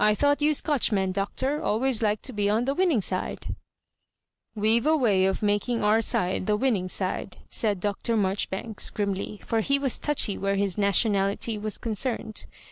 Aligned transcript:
I 0.03 0.15
thought 0.15 0.41
you 0.41 0.55
Scotch 0.55 0.91
men, 0.91 1.11
Doctor, 1.11 1.61
always 1.61 2.01
liked 2.01 2.23
to 2.23 2.33
be 2.33 2.49
on 2.49 2.65
the 2.65 2.73
winning 2.73 3.01
fiida"" 3.01 3.53
"We've 4.65 4.87
*a 4.87 4.97
way 4.97 5.25
of 5.25 5.43
making 5.43 5.83
our 5.83 6.01
side 6.01 6.47
the 6.47 6.57
winning 6.57 6.89
Bide," 6.97 7.37
said 7.51 7.79
Dr. 7.79 8.17
Marjoribanks, 8.17 8.89
grimly, 8.89 9.41
for 9.45 9.59
he 9.61 9.77
was 9.77 9.99
touchy 9.99 10.39
where 10.39 10.55
his 10.55 10.75
nationality 10.75 11.55
was 11.59 11.77
concerned. 11.77 12.47